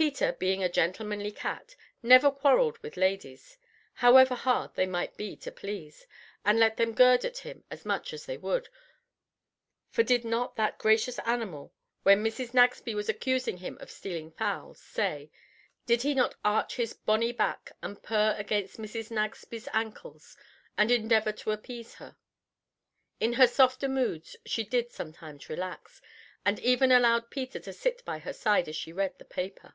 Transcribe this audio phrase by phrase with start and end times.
[0.00, 1.74] Peter, being a gentlemanly cat,
[2.04, 3.58] never quarrelled with ladies,
[3.94, 6.06] however hard they might be to please,
[6.44, 7.82] and let them gird at him as
[8.26, 8.68] they would.
[9.90, 11.72] For did not that gracious animal,
[12.04, 12.54] when Mrs.
[12.54, 15.32] Nagsby was accusing him of stealing fowls, say
[15.84, 19.10] did he not arch his bonny back and purr against Mrs.
[19.10, 20.36] Nagsby's ankles
[20.76, 22.16] and endeavor to appease her?
[23.18, 26.00] In her softer moods she did sometimes relax,
[26.44, 29.74] and even allowed Peter to sit by her side as she read the paper.